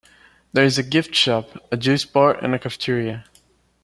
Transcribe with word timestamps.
There 0.51 0.63
is 0.63 0.79
a 0.79 0.83
gift 0.83 1.13
shop, 1.13 1.63
a 1.71 1.77
juice 1.77 2.05
bar 2.05 2.33
and 2.43 2.55
a 2.55 2.57
cafeteria. 2.57 3.25